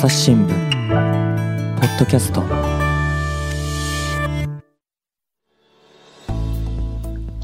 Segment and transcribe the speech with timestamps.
[0.00, 0.48] 朝日新聞
[1.78, 2.42] ポッドキャスト。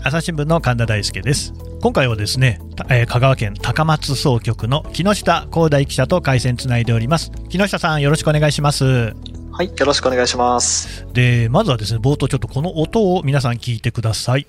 [0.03, 1.53] 朝日新聞の神田大輔です。
[1.83, 2.59] 今回はですね、
[2.89, 7.31] えー香川県高松総局の木下光大記者と回線つないでおります。
[7.51, 9.13] 木下さんよろしくお願いします。
[9.53, 11.07] はい、よろしくお願いします。
[11.13, 14.47] でまずはですね冒頭ちょっとこの音を皆さん聞いてください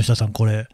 [0.00, 0.66] 木下さん、これ、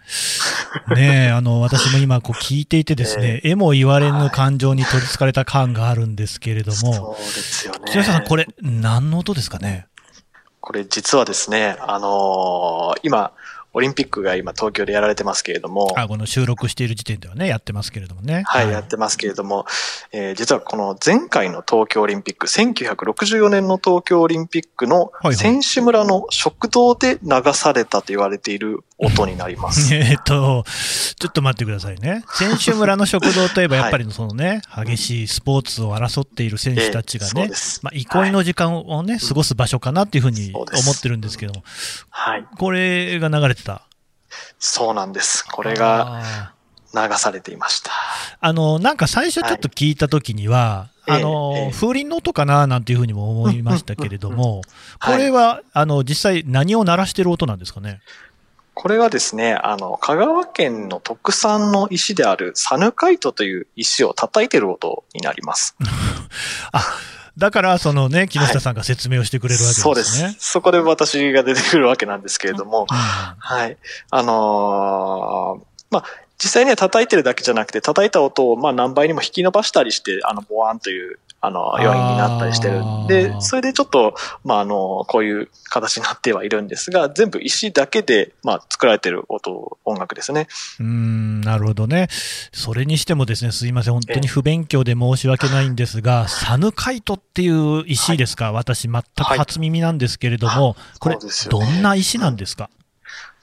[0.97, 7.81] ねえ、あの、私も今、こう聞いていてですね、えも言われぬ感情に取り憑かれた感があるんですけれども、そうですよね。
[7.87, 9.87] 木下さん、これ、何の音ですかね？
[10.61, 13.31] これ実はですね、あのー今、
[13.73, 18.43] オリンピックが今東京でやられてますけれども、あ、この収録している時点ではね、やってますけれどもね。
[18.47, 19.67] はい、やってますけれども、
[20.13, 25.35] えー実はこの前回の東京オリンピック、1964年の東京オリンピックのはい。
[25.37, 29.93] 選手村の食堂で流されたと言われている音になります。
[29.95, 30.65] えーっと、
[31.19, 32.25] ちょっと待ってくださいね。
[32.35, 37.51] 選手村の食堂といえば、やっぱりそのね、激しいスポーツを争っている選手たちがね
[37.83, 41.62] まあ、憩いの時間をね、過ごす場所かなっていうふうに思ってるんですけども、
[42.11, 42.45] はい。
[42.59, 43.83] これが流れてた？
[44.59, 45.45] そうなんです。
[45.45, 46.23] ここれが
[46.95, 47.91] 流されていました。
[48.41, 54.62] あの、なんか最初ちょっと聞いたときには、はいあの、ええええ風鈴の音かななんていうふうにも思いましたけれども、
[54.99, 58.01] はいこれは、あの、実際何を鳴らしてる音なんですかね？
[58.76, 65.75] これはですね、あの、香川県の特産の石であるサヌカイトという石を叩いてる音になります。
[67.38, 69.82] だから、そのね、木下さんが説明をしてくれるわけですね。
[69.82, 70.37] そうです。
[70.38, 73.78] そこで私が出てくるわけなんですけれども、うんはい。
[74.10, 76.04] あのーまあ、
[76.37, 82.81] 実際には叩いてるだけじゃなくて、叩いた音をまあ何倍にも引き伸ばしたりして、あの、ボワンという、あの、要因になったりしてる。
[83.09, 90.49] でー、それでちょっと、まあ、あの、こういう形になってはいるんですが、全部石だけで、まあ、作られてる音、音楽ですね。
[90.81, 92.09] うーん、なるほどね。
[92.53, 102.71] それにしてもですね、すいません、本当に不勉強で申し訳ないんですが、サヌカイトっていう石ですか、私全く初耳なんですけれども、これそうです、よどねんな石なんですか？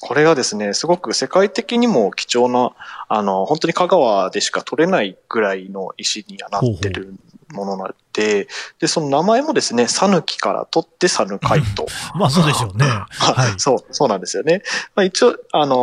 [0.01, 2.71] これがですね、すごく世界的にも貴重な、
[3.07, 7.13] あの、本当に香川でしか取れないぐらいの石にはなってる
[7.53, 8.47] ものなので、
[8.79, 11.85] で、その名前もですね、サヌキから取ってサヌカイト。
[12.15, 12.85] まあそうでしょうね。
[13.09, 13.59] はい。
[13.59, 14.63] そう、そうなんですよね。
[14.95, 15.75] まあ、一応、あの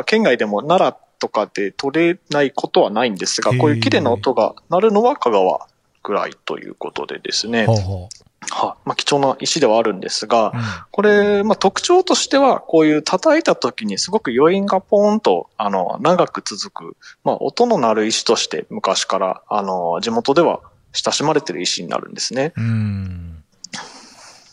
[0.00, 5.66] ー県外でも奈良とかで取れないことはないんですが、こういう綺麗な音が鳴るのは香川
[6.02, 8.08] ぐらいということでですね、ほうほ
[8.50, 10.52] はまあ、貴重な石ではあるんですが、う。
[10.54, 10.60] うん
[10.90, 20.60] これ、まあ、特徴としては、こういう叩いた時にすごく余韻がポーンと、あの、長く続く、まあ、音の鳴る石として昔から、あの、地元では
[20.94, 22.54] 親しまれてる石になるんですね。
[22.56, 23.44] うーん。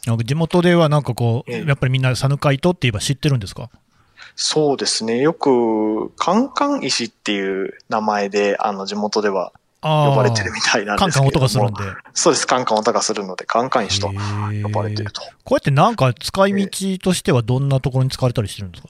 [0.08, 3.70] なんか地元ではなんかこう、ええやっぱりみんなサヌカイトって言えば知ってるんですか？
[4.36, 5.20] そうですね。
[5.20, 11.40] よく、カンカン石っていう名前で、あの、地元ではあ呼ばれてるみたいなんカンカンですけれども。
[11.40, 12.02] 音がするんで。
[12.14, 12.48] そうです。
[12.48, 15.22] カンカン音がするので、カンカン石と呼ばれてると。
[15.22, 18.90] こうやってなんか使い道としてはどんなところに使われたりしてるんですか？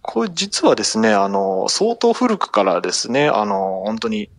[0.00, 4.30] これ実はですね、あの、相当古くからですね、あの、本当に、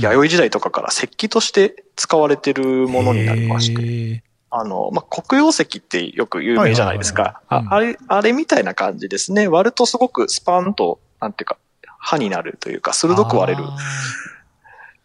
[0.00, 3.82] 弥生時代とかから石器として使われてるものになりまして、
[4.20, 4.22] て。
[4.50, 7.40] あの、まあ、黒曜石ってよく有名じゃないですか。
[7.48, 9.48] はいはいはいああれ、あれみたいな感じですね。
[9.48, 11.56] 割るとすごくスパンと、なんていうか、
[11.98, 13.76] 刃になるというか、鋭く割れるあ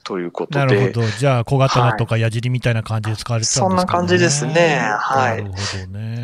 [0.05, 0.75] ということで。
[0.75, 1.07] るほど。
[1.07, 3.69] じゃあ、小刀とか矢尻みたいな感じで使われてたんですかね。
[3.69, 5.57] そんな感じですねはいなるほ
[5.93, 6.14] どね。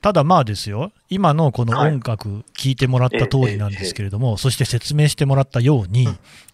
[0.00, 6.08] ただまあですよ、今のこの音楽聞いてもらった通りなんですけれども、そして説明してもらったように、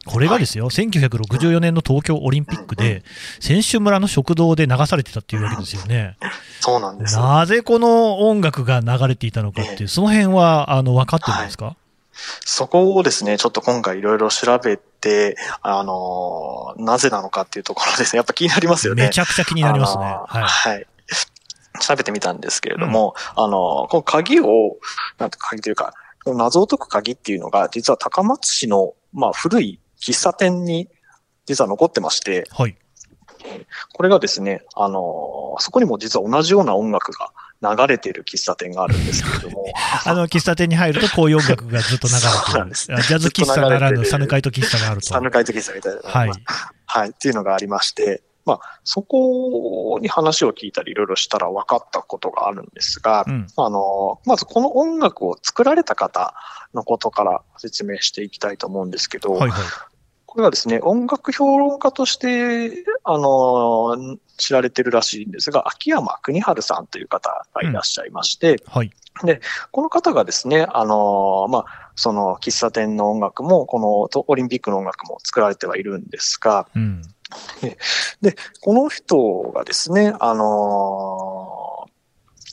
[0.06, 3.02] これがですよ、1964年の東京オリンピックで、
[3.40, 6.16] 選手村の食堂で流されてたっていうわけですよね。
[6.60, 7.16] そうなんです。
[7.16, 11.76] なぜこの音楽が流れていたのかっていう、その辺は、あの、分かってるんですか？
[12.44, 18.18] そこをですね、ちょっと今回いろいろ調べて、あの、なぜなのかっていうところですね。
[18.18, 19.04] やっぱ気になりますよね。
[19.04, 20.04] めちゃくちゃ気になりますね。
[20.04, 20.42] はい。
[20.42, 20.86] はい。
[21.78, 24.76] 調べてみたんですけれども、うん、あの、この鍵を、
[25.18, 25.94] なんて鍵というか、
[26.26, 30.88] 謎を解く鍵っていうのが、実は高松市の、まあ、古い喫茶店に、
[31.46, 32.76] 実は残ってまして、はい。
[33.94, 37.30] これがですね、あの、そこにも実は同じような音楽が
[37.76, 39.64] 流れている喫茶店があるんですけれども。
[40.04, 42.32] あの、喫茶店に入るとこういう音楽がずっと流れてる。
[42.46, 42.86] そうなんです。
[42.86, 45.08] ジャズ喫茶ならぬサヌカイト喫茶があると。
[45.08, 46.00] サヌカイト喫茶みたいな。
[46.02, 46.32] はい。
[46.86, 47.10] はい。
[47.10, 56.32] っていうのがありまして、まあ、そこに話を聞いたりいろいろしたら分かったことがあるんですが、うん、あの、まずこの音楽を作られた方
[56.72, 59.62] のことから説明していきたいと思うんですけど、はいはい、
[60.24, 68.90] これはですね、音楽評論家として、あの、知られてるらしいんですが、秋山邦春さんという方がいらっしゃいまして、うん、はい。
[69.24, 69.42] で、
[69.72, 77.02] この方がですね、あの、まあ、その喫茶店の音楽も、このオリンピックの音楽も作られてはいるんですが、うん
[78.22, 81.88] で、この人がですね、あの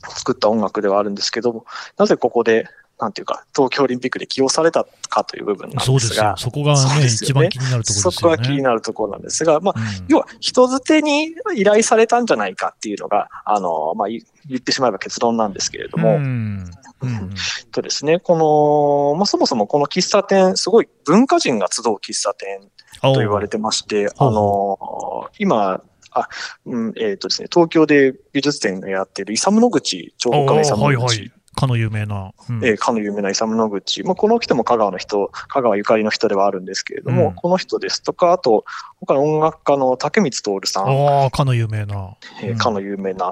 [0.04, 1.66] ー、作った音楽ではあるんですけども、
[1.98, 2.68] なぜここで、
[2.98, 5.86] なんていうか、東京オリンピックで起用されたかという部分なんですが。
[5.86, 6.34] そうですよ。
[6.38, 8.12] そこがね、ね一番気になるところですね。
[8.12, 14.22] そこが気になるところなんですが、まあ、うん、要は人づてに依頼されたんじゃないかっていうのが、あのー、まあ、言
[14.56, 16.72] ってしまえば結論なんですけれども、うん
[17.02, 17.34] うん、
[17.72, 22.62] とですね、この、まあ、そもそもこの喫茶店、すごい文化人が集う喫茶店
[23.02, 25.82] と言われてまして、あの、今、
[26.12, 26.30] あ、
[26.66, 31.00] うん、えっ、ー、とですね、東京で美術展をやっているイサムノグチ、彫刻家のイサムノグチ。
[31.00, 32.32] はいはいかの有名な。
[32.50, 34.04] うん、えー、かの有名なイサムノグチ。
[34.04, 38.66] まあ、この人も香川の人、香川ゆかりの人ではあるんですけれども、うん、この人ですとか、あと、
[39.00, 40.84] 他の音楽家の竹光徹さん。
[40.88, 42.18] ああ、かの有名な。
[42.44, 43.32] えー、かの有名な。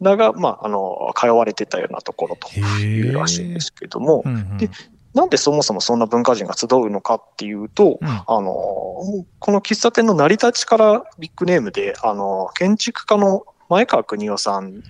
[0.00, 4.70] だが、まあ、あの、通われてたようなところというらしいんですけども、うんうん、で、
[5.14, 14.82] なんでそもそもそんな文化人が集うのかっていうと、うん、あの、この喫茶店の成り立ちからビッグネームで、あの、建築家の前川邦夫さん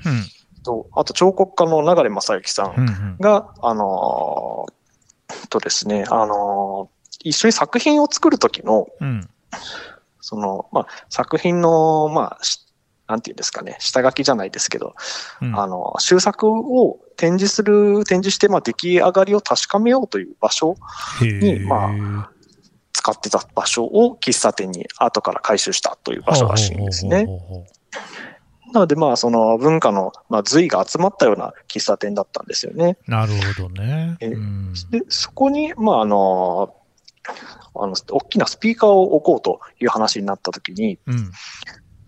[0.62, 4.67] と、うん、あと彫刻家の流正幸さんが、うんうん、あの、
[5.49, 6.90] とですね、あの、
[7.23, 9.28] 一緒に作品を作るときの、うん、
[10.20, 12.38] その、まあ、作品の、まあ、
[13.11, 14.95] なんていうんですかね、下書きじゃないですけど、
[15.43, 20.77] うん、あの、修作を展示する、展示して、まあ、出来上がりを確かめようという場所
[21.21, 22.31] に、まあ、
[22.93, 27.27] 使ってた場所を喫茶店に後から回収したという場所らしいんですね。
[28.73, 32.97] なので、まあ、その文化の、まあ、随が集まったような喫茶店だったんですよね。
[33.09, 34.19] なるほどね。
[34.21, 36.77] うん、で、そこに、まあ、あの、
[37.75, 41.33] あの、大きなスピーカーを置こうという話になったときに、うん、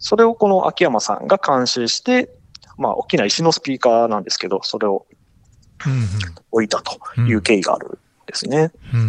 [0.03, 2.29] それをこの秋山さんが監修して、
[2.77, 5.07] まあ、大きな石のスピーカーなんですけど、それを
[6.51, 7.91] 置いたという経緯があるん
[8.27, 8.73] ですね。
[8.93, 9.03] うん、う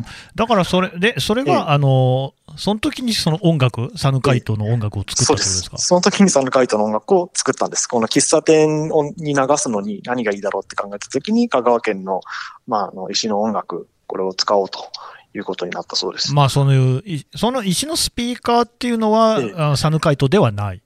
[0.00, 0.04] ん。
[0.34, 5.78] だからそれで、それが、あの、その時にその音楽、サヌカイトの音楽を作ったってことですか？
[5.78, 7.86] その時にサヌカイトの音楽を作ったんです。
[7.86, 12.20] この喫茶店に流すのに何がいいだろうって考えた時に、香川県の、
[12.66, 14.90] まあ、あの、石の音楽、これを使おうと
[15.34, 16.34] いうことになったそうです。
[16.34, 17.02] まあ、その、
[17.34, 20.82] その石のスピーカーっていうのは、ええ、サヌカイトではない。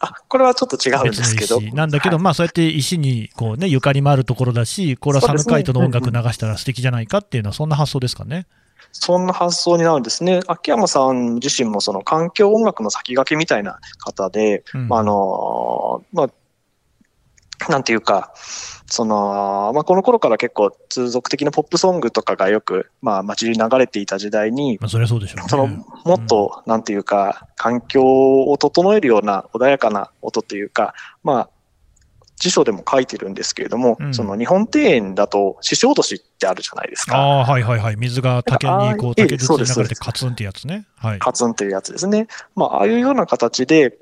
[0.00, 1.60] あ、これはちょっと違うんですけど。
[1.60, 8.46] なんだけど、はい、まあそうやって石にこうね、ゆかりもあるところだし、これはサヌカイトの音楽流したら素敵じゃないかっていうのは、そんな発想ですかね。
[8.92, 10.40] そんな発想になるんですね。
[10.46, 16.30] 秋山さん自身もその環境音楽の先駆けみたいな方で、うん、まあ、あの、まあ、
[17.68, 18.32] なんていうか、
[18.86, 31.50] その、まあ、この頃から結構通俗的なポップソングとかがよく、まあ、街に流れていた時代に、まあ、それはそうでしょう、ね、その、もっと、なんていうか、環境を整えるような穏やかな音というか、まあ、
[32.40, 37.16] 辞書でも書いてるんですけれども、うん、その日本庭園だと、獅子落としってあるじゃないですか。
[37.16, 37.96] ああ、はいはいはい。
[37.96, 40.86] 水が竹にこう、竹筒に流れてカツンってやつね。
[40.96, 41.18] はい。
[41.18, 42.28] カツンっていうやつですね。
[42.56, 43.96] まあ、ああいうような形で、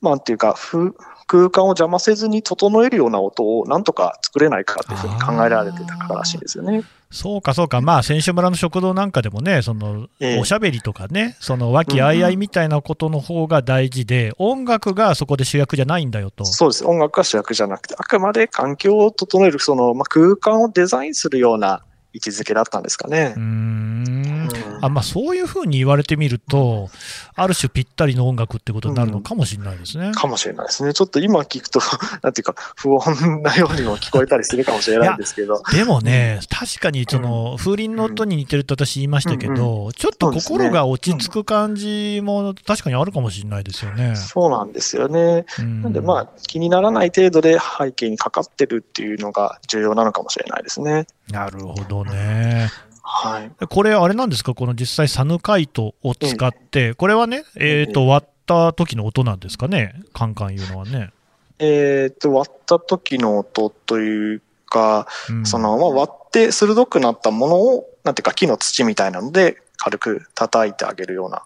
[0.00, 6.84] まあ、っていうか、ふ、空間を邪魔せずに整えるような音をなんとか作れないかというふうに考えられてたからしいんですよね。
[7.10, 10.08] そうか、そうか、まあ、選手村の食堂なんかでもね、その、
[10.40, 16.44] おしゃべりとかね、その和気あいあいみたいなことの方が大事で、うんうん、音楽がそこで主役じゃないんだよと。
[16.44, 16.84] そうです。
[16.84, 23.34] 音楽が主役じゃなくて、あくまで環境を整える、その、まあ、空間をデザインするような位置づけだったんですかね。
[23.36, 24.48] うん
[24.80, 26.90] あまあ、そういうふうに言われてみると、
[27.34, 30.08] ある種ぴったりの音楽ってことになるのかもしれないですね。
[30.08, 30.92] うん、かもしれないですね。
[30.92, 31.80] ちょっと今聞くと、
[32.22, 35.62] なんていうか、不穏なようにも聞こえたりするかもしれないんですけど。
[35.72, 44.16] でもね、確かにその、風鈴の音に似てるって私言いましたけど、ちょっと心が落ち着く感じも確かにあるかもしれないですよね。
[44.16, 45.46] そうなんですよね。
[45.58, 51.06] なんでまあ、気にならない程度で背景にかかってるっていうのが重要なのかもしれないですね。
[51.30, 52.70] なるほどね。
[53.02, 53.66] はい。
[53.66, 61.10] これ、あれなんですか、この実際、サヌカイトを使って、これはね、えっ、と、割った時の音なんですかね、カンカンいうのはね。
[61.58, 65.46] えっ、と、割った時の音というか、うん。
[65.46, 71.42] その、まあ、割って鋭くなったものを、なんていうか木の土みたいなので軽く叩いてあげるような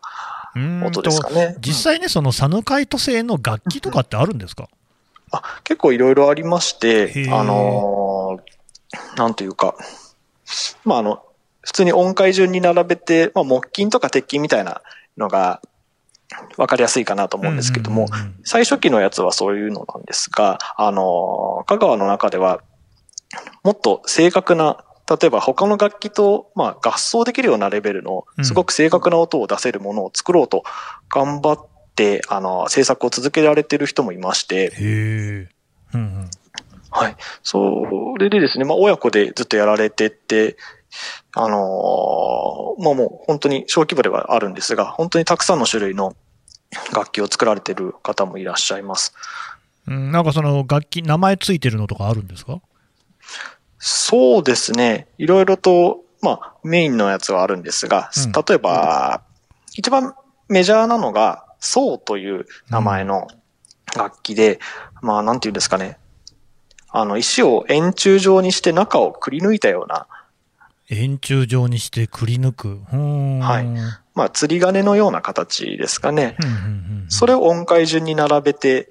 [0.86, 1.56] 音ですかとね。
[1.60, 4.68] 実際ね、そのサヌカイト製の楽器とかってあるんですか、
[5.30, 7.34] あ結構いろいろありましへて、ー。
[7.34, 8.58] あのー
[9.18, 9.74] なんというか、
[10.84, 11.22] まあ、あの、
[11.62, 14.80] 普通に音階順に並べて、まあ、木琴とか鉄琴みたいな
[15.16, 15.60] のが
[16.56, 18.40] 分かりやすいかなと思うんですけども、うんうんうんうん。
[18.44, 22.60] 最初期のやつはそういうのなんですが、あのー香川の中では、
[23.62, 28.44] もっと正確な、例えば他の楽器と、まあ、合奏できるようなレベルのう、ん。
[28.44, 30.62] すごく正確な音を出せるものを作ろうと
[31.10, 34.72] 頑張って、あの、制作を続けられている人もいまして、
[35.94, 36.30] うん
[36.90, 37.16] はい。
[37.42, 37.84] そ
[38.18, 40.56] れでですね、まあ、親子でずっとやられてて、
[41.34, 46.16] あのーまあもう本当に小規模ではあるんですが、本当にたくさんの種類の
[46.94, 49.12] 楽器を作られている方もいらっしゃいます。
[49.86, 52.60] うん、なんかその楽器、名前ついてるのとかあるんですか？
[53.78, 55.08] そうですね。
[55.18, 59.22] いろいろと、まあ、メインのやつはあるんですが、うん例えば、
[59.74, 60.14] 一番
[60.48, 63.28] メジャーなのが、ソウという名前の
[63.96, 64.58] 楽器で、
[65.02, 65.98] まあ、なんていうんですかね。
[66.90, 70.06] あの、石を円柱状にして中をくり抜いたような、
[70.90, 72.80] 円柱状にしてくり抜く。
[72.90, 73.76] はいうん
[74.14, 76.36] まあ、釣り鐘のような形ですかね。
[77.08, 78.88] それを音階順に並べて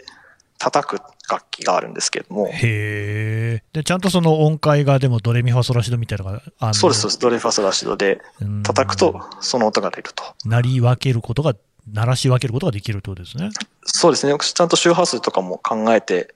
[0.60, 3.64] 叩く楽器があるんですけれども、へえ。
[3.74, 6.74] で、ちゃんとその音階がでもドレミファソラシドみたいなのが、あの？
[6.74, 7.20] そうです、そうです。
[7.20, 10.24] ドレファソラシドでうん叩くとその音が出ると。
[10.46, 11.56] 鳴り分けることが、
[11.92, 13.50] 鳴らし分けることができるってことですね。
[13.84, 14.38] そうですね。
[14.40, 16.36] ちゃんと周波数とかも考えて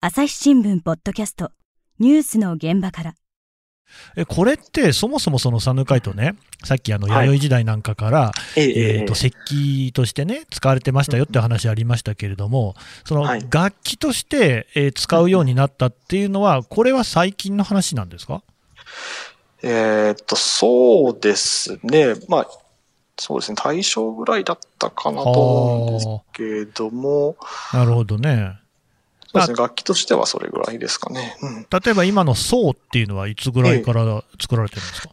[0.00, 1.50] 朝日新聞ポッドキャスト
[1.98, 3.14] ニュースの現場から。
[4.16, 7.26] え、これってそもそもそのサヌカイトね、さっきあのはい。
[7.26, 13.46] 弥生時代なんかから、えええー、と石器としてね、使われてましたよって話ありましたけれども、そのはい。
[13.50, 18.44] 楽器として、えー使うようになったっていうのは、これは最近の話なんですか？
[19.64, 22.14] えーっと、そうですね。
[22.28, 22.48] まあ、
[23.18, 23.56] そうですね。
[23.60, 27.36] 大正ぐらいだったかなと思うんですけれども、
[27.72, 28.60] なるほどね。
[29.30, 29.56] そうですね。
[29.56, 31.36] 楽器としてはそれぐらいですかね。
[31.42, 31.66] うん。
[31.70, 35.10] 例えば今の層っていうのはいつぐらいから作られてるんですか、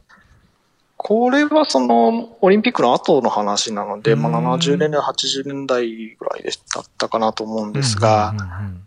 [0.98, 8.34] これはその、オリンピックの後の話なので、うんまあ70年代、80年代ぐらいでだったかなと思うんですが、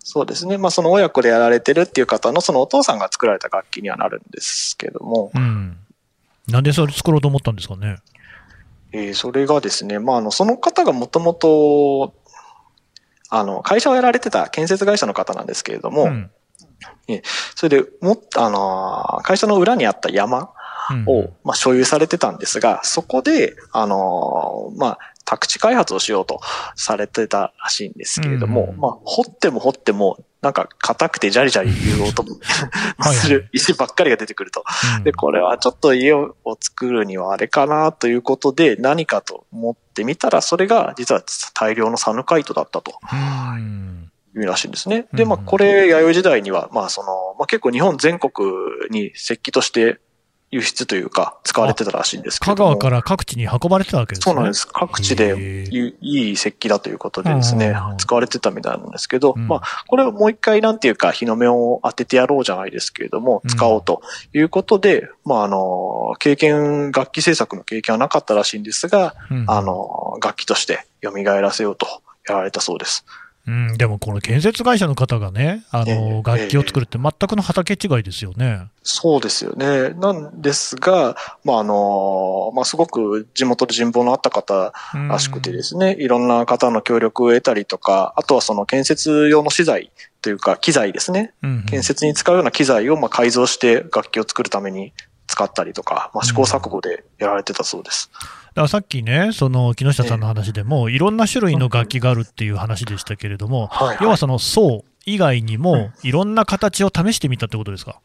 [0.02, 0.58] そうですね。
[0.58, 5.76] まあその親子でやられてるっていう方のそのお父さんが作られた楽器にはなるんですけども、うんうん
[6.48, 7.98] なんでそれ作ろうと思ったんですかね？
[8.92, 12.14] えーそれがですね、まああの、その方がもともと、
[13.28, 16.30] あの、会社をやられてた建設会社の方なんですけれども、うん。
[17.54, 20.50] それでもっと、あの、会社の裏にあった山
[20.90, 21.04] うん。
[21.06, 26.40] を、まあ、所有されてたんですが、そこで、あの、まあ、宅地開発をしようと
[26.74, 28.80] されてたらしいんですけれども、うん。
[28.80, 32.36] まあ、掘っても掘っても、なんか硬くてジャリジャリ言う音も
[32.96, 34.64] はいする石ばっかりが出てくると。
[34.96, 35.04] うん。
[35.04, 42.98] で、これはちょっと家を作るにはあれかなということで、何かと思ってみたら、それが実は大量のサヌカイトだったと。
[43.12, 45.06] うんいうらしいんですね。
[45.12, 48.30] で、まあ、うんこれ、弥生時代には、まあ、その、まあ、結構日本全国
[48.90, 49.98] に石器として
[50.50, 52.56] 輸出というか、使われてたらしいんですけども。
[52.56, 54.32] 川から各地に運ばれてたわけですね。
[54.32, 54.66] そうなんです。
[54.66, 64.02] 各地でいいい石器だということでですねうん、使われてたみたいなんですけど、うんまあ、これをもう一回なんていうか、日の目を当ててやろうじゃないですけれども、うん使おうと
[64.34, 71.86] いうことで、まあ、あの、経験、楽器制作の経験はなかったらしいんですが、うんあの、楽器として蘇らせようと
[72.28, 73.04] やられたそうです。
[73.48, 78.66] うん、でもこの建設会社の方がね、あえのえ楽器を作るって全くの畑違いですよね。
[78.82, 79.90] そうですよね。
[79.94, 91.32] なんですが、まあ、あの、まあ、すごく地元で人望のあった方うんらしくてですね、いろんな方の協力を得たりとか、あとはその建設用の資材というか機材ですね。
[91.42, 94.92] うん建設に使うような機材をまあ改造して楽器を作るために
[95.28, 98.10] 使ったりとか、まあ、試行錯誤でやられてたそうです。
[98.12, 98.18] だ
[98.54, 108.00] からさっきね、その木下さんの話でも、いろんな種類の楽器があるっていう話でしたけれども、はい、要はその層以外にも、いろんな形を試してみたってことですか？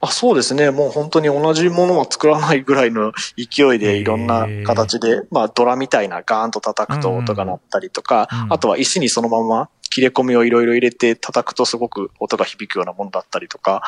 [0.00, 0.70] あそうですね。
[0.70, 13.82] もう本当に同じものは作らないぐらいの勢いでいろんな形で、まあドラみたいなガーンと叩くと音が鳴ったりとか、うんうんあとは石にそのまま切れ込みをいろいろ入れて叩くとすごく音が響くようなものだったりとか、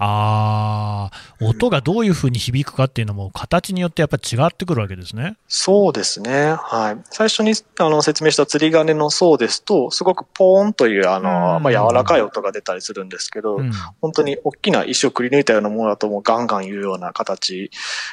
[0.00, 5.36] あー、音がどういうふうに響くかっていうのも、形によってやっぱり違ってくるわけですね。
[5.48, 6.54] そうですね。
[6.56, 6.98] はい。
[7.10, 13.72] 最初にあの説明した釣り鐘の層ですと、すごくポーンというあの、うんまあ柔らかい音が出たりするんですけど、うん。
[14.00, 17.70] 本当に大きな石をくり抜いたようなものだともうガンガン言うような形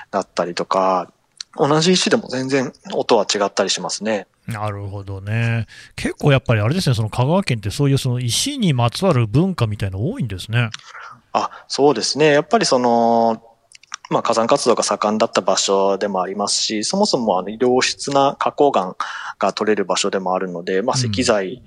[0.10, 1.12] だったりとか、
[1.58, 4.28] 同じ石でも全然音は違ったりしますね。
[4.48, 5.68] なるほどね。
[5.96, 10.70] 結構やっぱりあれですね、その香川県ってそういうその石にまつわる文化みたいなの多いんですね。
[11.38, 12.32] あ、そうですね。
[12.32, 13.44] やっぱりその、
[14.10, 18.96] まあ火山活動が盛んだった場所でもありますし、そもそもあの良質な花崗岩
[19.40, 21.62] が取れる場所でもあるので、まあうん石材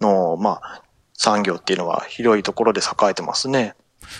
[0.00, 0.82] の、まあ
[1.14, 3.74] 産業っていうのは広いところで栄えてますね。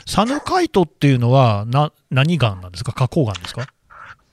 [0.07, 2.93] サヌカイトっていうのはな何岩なんですか？
[2.93, 3.67] 花崗岩ですか？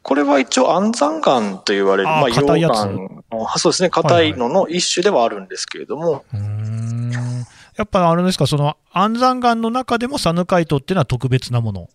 [0.02, 7.46] これは一応安山岩と言われる、あーまあ溶岩のそうですね、硬いのの一種ではあるんですけれども、うーん。
[7.78, 11.90] やっぱあれですか、その安山岩の中でもサヌカイトっていうのは特別なもの？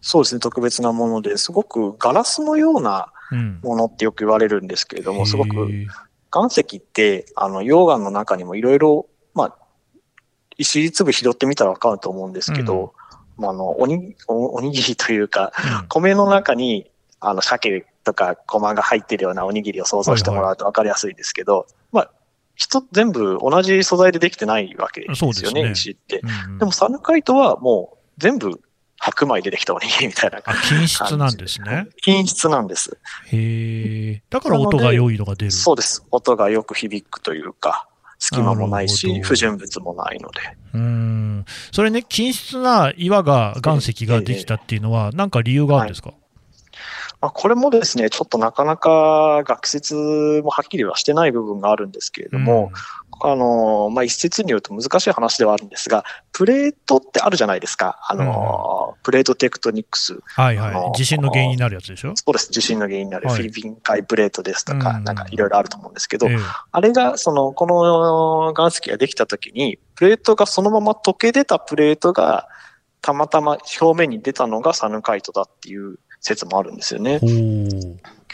[0.00, 3.58] そうですね、特別なものですごくガラスのようなうん。
[3.60, 5.68] ものってよく言われるんですけれども、すごく
[6.32, 9.56] 岩石って、あの、溶岩の中にもいろいろ、まあ、
[10.56, 12.94] 石粒拾ってみたらわかると思うんですけど、
[13.36, 15.50] まあ、あの、おに、おおにぎりというか、
[15.88, 21.66] 米の中に、あの、鮭とかごまが入ってるようなおにぎりを想像してもらうとわかりやすいですけど、
[22.56, 26.20] まあ、人、全部同じ素材でできてないわけですよね、そうですね石って。
[26.20, 28.60] うんうんでも、サヌカイトはもう全部
[28.98, 31.86] 白米でできたおにぎりみたいなあ、均質なんですね。
[32.02, 32.98] 品質なんです。
[33.26, 34.22] へえ。
[34.30, 35.50] だから音が良いのが出る。
[35.50, 36.04] そうです。
[36.10, 40.40] 音がよく響くというか、隙間もないし、不純物もないので。
[40.74, 41.44] うーん。
[41.72, 46.14] それね、均質な岩が、岩石ができたっていうのは、なんか理由があるんですか、
[47.26, 49.94] まあ、これもですね、ちょっとなかなか学説
[50.44, 52.70] もはっきりはしてない部分があるんですけれども、
[53.20, 57.98] あの、まあ、一説によると難しい話ではあるんですが、プレートってあるじゃないですか。
[58.08, 60.20] あの、プレートテクトニックス。
[60.36, 60.96] はいはい。
[60.96, 62.12] 地震の原因になるやつでしょ？
[62.14, 62.48] そうです。
[62.52, 66.36] 地震の原因になるはいフィリピン海プレートですとか、うんなんかいろいろあると思うんですけど、ええ
[66.70, 72.46] あれが、その、この岩石ができたときに、プレートがそのまま溶け出たプレートが、
[73.02, 77.20] たまたま表面に出たのがサヌカイトだっていう説もあるんですよね。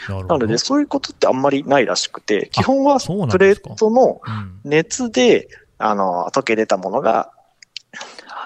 [0.09, 7.31] なので、そういうことってあんまりないらしくて、基本はプレートのうん熱で、あの、溶け出たものが、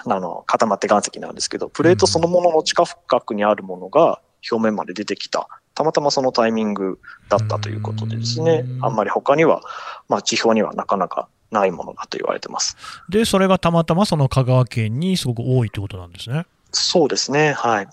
[0.06, 4.20] あの、固まって岩石なんですけど、プレートそのものの地下深くにあるものが
[4.50, 5.48] 表面まで出てきた。
[5.74, 6.98] たまたまそのタイミング
[7.28, 9.62] だったということでですねう、んあんまり他には、
[10.08, 12.76] まあ地表にはなかなかないものだと言われてます。
[13.08, 16.46] で、それがたまたまその香川県にすごく多いってことなんですね。
[16.70, 17.88] そうですね、はい。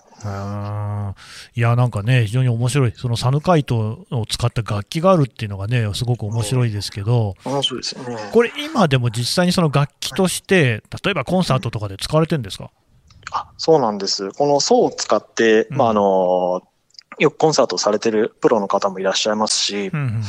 [1.54, 2.92] いや、なんかね、非常に面白い。
[2.96, 8.16] そのサヌカイトを使った楽器があるっていうのがね、すごく面白いですけど、面白いですよね。
[8.32, 12.70] これ今でも実際にその楽器として、例えばコンサートとかで使われてるんですか？
[13.32, 14.30] あ、そうなんです。
[14.32, 16.62] この層を使って、うんまあ、あの、
[17.18, 20.22] よくコンサートをされてるプロの方もいらっしゃいますし、うんうん。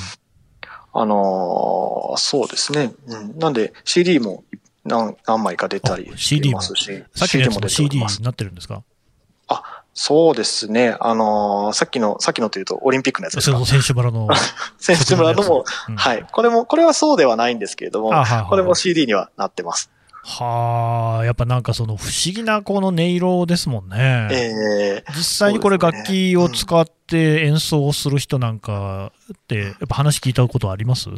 [0.93, 2.93] あのーそうですね。
[3.07, 3.38] うん。
[3.38, 4.43] なんで CD も
[4.88, 8.06] 何何枚か出たりあしてますし、さっきのやつも CD に。
[8.21, 8.84] なってるんですか？
[9.50, 10.95] あ、そうですね。
[11.00, 13.65] あのーさっきの、さっきのというとオリンピックのやつですか？
[13.65, 14.28] 選手村の。
[14.78, 16.26] 選手村の も、うんはい。
[16.32, 19.89] これも、これはそうではないんですけれどもあ、はいはいこれも CD にはなってます。
[20.30, 24.28] はあ、やっぱなんかその不思議なこの音色ですもんね。
[24.32, 31.10] えー実際にこれ楽ね器を使って演奏する人なんかって、やっぱ話聞いたことあります？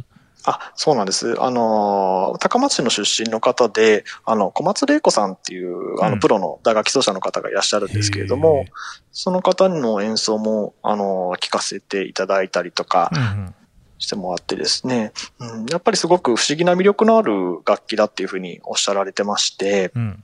[0.46, 1.36] あ、そうなんです。
[1.42, 6.20] あのー、高松市の出身の方で、あの、小松玲子さんっていう、あの、うん。
[6.20, 8.66] プロの打楽器奏者の方がいらっしゃるんですけれども、
[9.12, 13.56] その方の演奏も、あのー、聞かせていただいたりとかへー、うんうん。
[14.00, 20.24] してもらってですね、うん、やっぱりすごく不思議な魅力のある楽器だっていうふうにおっしゃられてまして、うん。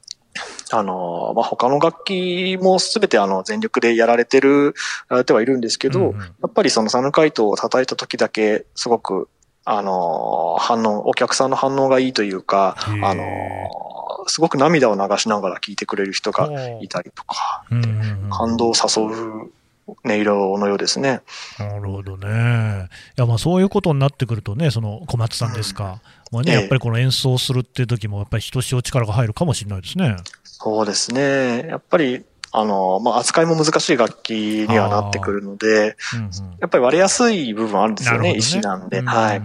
[0.71, 4.73] あのー、まあ、他の楽器もすべてあの、全力でやられてる、
[5.09, 6.19] やられてはいるんですけど、うんうん。
[6.19, 9.29] やっぱりそのサヌカイトを叩いた時だけ、すごく、
[9.65, 16.49] あのー、反応、お客さんの反応がいいというか、あのー、すごく涙を流しながら聴いてくれる人が
[16.81, 19.51] いたりとか、うんうんうん感動を誘う
[19.87, 21.21] 音色のようですね。
[21.59, 22.89] なるほどね。
[23.17, 26.01] いや、まあそういうことになってくるとね、その小松さんですか。
[26.31, 30.15] まあね、ええやっぱりこの演奏するっていう時も、やっぱりひとしお力が入るかもしれないですね。
[30.43, 31.67] そうですね。
[31.69, 32.25] やっぱり、
[32.57, 34.31] あの、まあ、扱いも難しい楽器
[34.69, 38.99] にはなってくるので、うんうんやっぱり割れやすい部分あるんですよね、ね石なんで。
[38.99, 39.41] うんはい。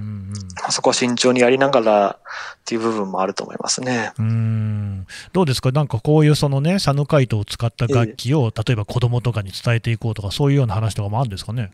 [0.70, 4.12] そこは慎重にやりながらっていう部分もあると思いますね。
[4.18, 11.72] うーんどうですか、なんかこういうそのね、サヌカイトを使った楽器を、例えば子供とかに伝えていこうとか、そういうような話とかもあるんですかね？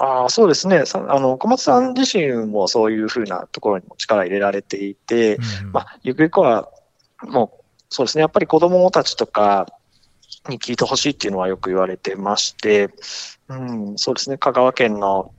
[0.00, 0.84] ああ、そうですね。
[0.86, 6.68] さあの、小松さん自身もそういうふうなところにも力入れられていて、うんうんまあ、ゆくゆくは、
[7.22, 8.22] もう、そうですね。
[8.22, 9.66] やっぱり子供たちとか
[10.48, 12.90] に聞いてほしいっていうのはよく言われてまして、
[13.48, 14.38] うん、そうですね。
[14.38, 15.32] 香川県の、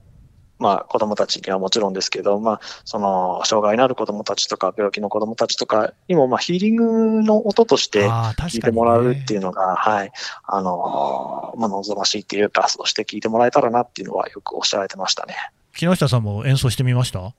[0.58, 10.10] まあ、子供たちにはもちろんですけど、まあ、その、障害のある子供たちとか、病気の子供たちとかにも、まあ、ヒーリングの音として、あー確かにね聞いてもらうっていうのが、はい、
[10.44, 15.36] あの、まあ、望ましいっていうか、そして聞いてもらえたらなっていうのはよくおっしゃられてましたね。
[15.76, 17.34] 木下さんも演奏してみました？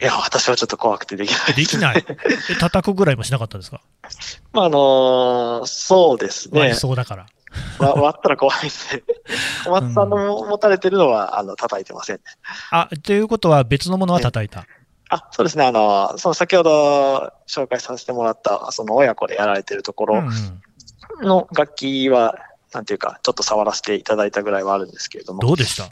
[0.00, 1.54] いや、私はちょっと怖くてできない。
[1.54, 2.04] できない。
[2.50, 3.80] え叩くぐらいもしなかったですか？
[4.52, 6.74] まあ、あのそうですね。
[6.74, 7.26] そうだから。
[7.78, 8.68] わ割ったら怖いんで。
[9.64, 12.22] 小松さんの持たれてるのは、あの、叩いてませんね。
[12.70, 14.66] あ、ということは別のものは叩いた。
[15.08, 15.64] あ、そうですね。
[15.64, 20.62] あの、その先ほど紹介させてもらった、その親子でやられてるところうんうん
[21.26, 22.36] の楽器は、
[22.72, 25.40] なんていうか、ちょっと触らせていただいたぐらいはあるんですけれども。
[25.40, 25.90] どうでした？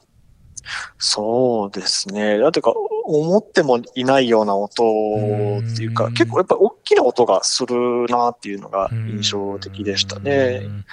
[0.98, 2.38] そうですね。
[2.38, 2.72] だってか、
[3.04, 10.62] 思ってもいないような音っていうか、うん結構やっぱり大きな音がするなっていうのが印象的でしたね。
[10.62, 10.85] うんうん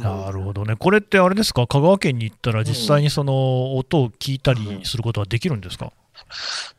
[0.00, 0.74] なるほどね。
[0.76, 5.92] これってあれですか、香川県に行ったら実際にその音を聞いたりすることはできるんですか、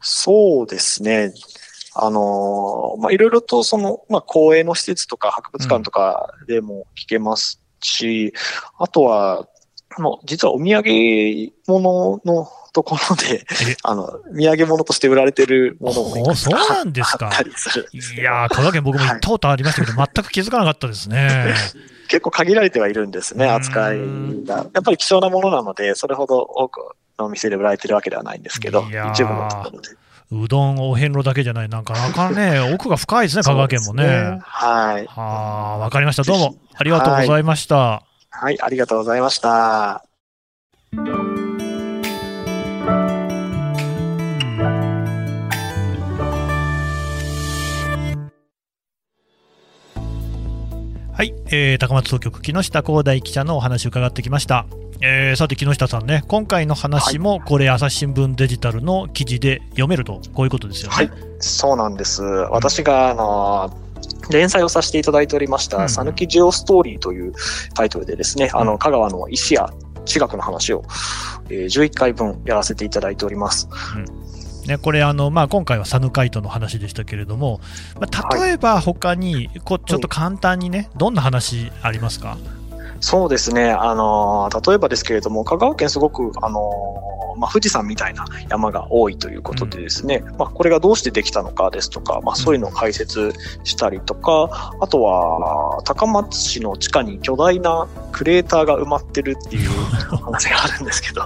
[0.01, 1.31] そうですね。
[1.95, 8.33] あのーまあ、いろいろとその、まあ、公営の施設とか博物館とかでも聞けますし、
[8.79, 9.47] あとは、
[9.95, 17.31] あの、実はお土産物のところでえ、 あの、土産物として売られてるものもそうなんですか？
[17.55, 17.79] す
[18.15, 21.53] いやー、香川県僕も行ったことありましたけど、全く気づかなかったですね。
[22.09, 23.97] 結構限られてはいるんですね、うん扱い
[24.45, 24.55] が。
[24.73, 29.89] やっぱり希少なものなので、それほど多くのお店で売られてるわけではないんですけど、一部のところで。
[30.31, 34.39] うどん、お遍路だけじゃない、なんかなかね、 奥が深いですね、香川県もそうですね。
[34.43, 35.05] はい。
[35.05, 36.23] はあ、わかりました。
[36.23, 37.75] どうもありがとうございました。
[37.75, 40.05] はい、ありがとうございました。
[51.15, 54.65] はい、えー、高松総局木下光大記者のお話を伺ってきました。
[54.99, 60.95] えー、さて木下さんね、今回の話もこれ朝日新聞デジタルの記事で読めるとこういうことですよね。
[60.95, 62.23] はい、そうなんです。
[62.23, 63.82] 私が、あの、
[64.29, 65.89] 連載をさせていただいておりました、うん。
[65.89, 67.33] さぬきジオストーリーという
[67.73, 68.67] タイトルでですね、あうん。
[68.67, 69.69] の、香川の石や
[70.05, 70.83] 地学の話を、
[71.49, 73.67] えー11回分やらせていただいております。
[74.67, 77.59] ね、これあの、まあ、今回はサヌカイトの話でしたけれども、
[77.99, 82.37] まあ、例えば他にこうちょっと簡単にね、どんな話ありますか、
[83.03, 83.71] そうですね。
[83.71, 93.33] あのー例えばですけれども、香川県すごく、あのーまあ、富士山みたいな山が多いということでですね、まあ、これがどうしてできたのかですとか、まあ、そういうのを解説
[93.65, 99.69] したりとか、あとは、高松市の地下に巨大なクレーターが埋まってるっていう
[100.23, 101.23] 話があるんですけど、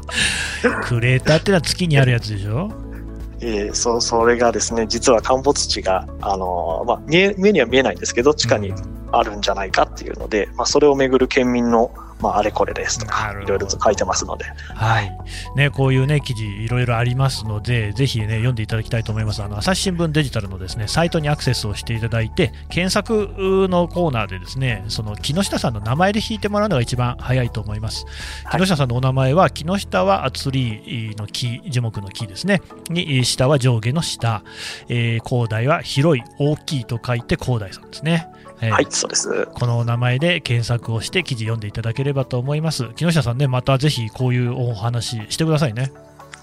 [0.82, 2.72] クレーターってのは月にあるやつでしょ？
[3.40, 8.74] えーそう、それがですね、実は陥没地が、あのーまあ、見え、目には見えないんですけど、地下に
[9.12, 15.18] あるんじゃないかっていうので、まあ、それをめぐる県民の、まあ、あれこれですとなかいろいろと書いてますので、はい。
[15.56, 19.44] ね、こういうね、記事いろいろありますので、ぜひね、読んでいただきたいと思います。
[19.44, 28.06] あの、朝日新聞デジタルのですね、サイトにアクセスをしていただいて、検索のコーナーでですね、その木下さんの名前で引いてもらうのが一番早いと思います。
[28.46, 32.62] はい木下さんのお名前は、木下はツリーの木、樹木の木ですね。
[32.90, 34.44] に、下は上下の下。
[34.90, 38.28] えー、広大は広い、大きいと書いて広大さんですね。
[38.62, 39.48] えーはい、そうです。
[39.54, 42.90] このお名前で検索をして記事読んでいただければと思います。
[42.96, 45.92] 木下さんね、またぜひこういうお話してくださいね。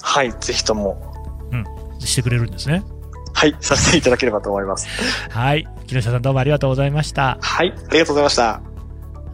[0.03, 1.15] はい、ぜひとも、
[1.99, 2.85] してくれるんですね。
[3.33, 4.87] はい、させていただければと思います。
[5.31, 5.67] はい。
[5.87, 7.39] 木下さんどうもありがとうございました。
[7.41, 8.61] はい、ありがとうございました。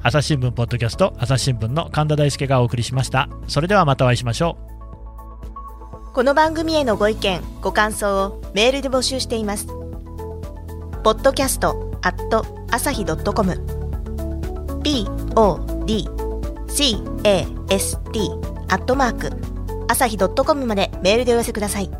[0.02, 3.28] 朝日新聞ポッドキャスト、朝日新聞の神田大輔がお送りしました。
[3.46, 4.56] それではまたお会いしましょ
[6.08, 6.12] う。
[6.12, 9.66] この番組へのご意見、ご感想をメールで募集しています。
[11.04, 11.68] podcast
[12.02, 12.59] at 朝日 .com p o d
[16.68, 18.30] c a s t
[18.68, 19.30] アットマーク
[19.88, 21.90] 朝日 .com までメールでお寄せください。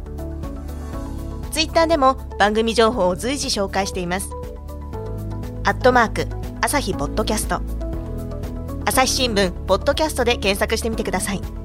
[1.50, 4.30] ツイッターでも番組情報を随時紹介しています。
[5.64, 6.26] アットマーク
[6.61, 7.61] 朝日ポッドキャスト
[8.85, 11.60] 朝日新聞ポッドキャストで検索してみてください。